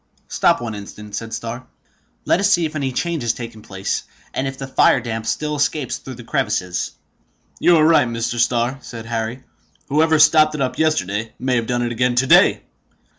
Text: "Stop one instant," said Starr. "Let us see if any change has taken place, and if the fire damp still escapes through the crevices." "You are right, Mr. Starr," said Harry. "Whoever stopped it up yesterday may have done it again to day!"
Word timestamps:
"Stop 0.29 0.61
one 0.63 0.73
instant," 0.73 1.13
said 1.15 1.31
Starr. 1.31 1.67
"Let 2.25 2.39
us 2.39 2.51
see 2.51 2.65
if 2.65 2.75
any 2.75 2.91
change 2.91 3.21
has 3.21 3.33
taken 3.33 3.61
place, 3.61 4.01
and 4.33 4.47
if 4.47 4.57
the 4.57 4.65
fire 4.65 4.99
damp 4.99 5.27
still 5.27 5.55
escapes 5.57 5.97
through 5.97 6.15
the 6.15 6.23
crevices." 6.23 6.93
"You 7.59 7.77
are 7.77 7.85
right, 7.85 8.07
Mr. 8.07 8.39
Starr," 8.39 8.79
said 8.81 9.05
Harry. 9.05 9.43
"Whoever 9.89 10.17
stopped 10.17 10.55
it 10.55 10.61
up 10.61 10.79
yesterday 10.79 11.33
may 11.37 11.55
have 11.55 11.67
done 11.67 11.83
it 11.83 11.91
again 11.91 12.15
to 12.15 12.25
day!" 12.25 12.63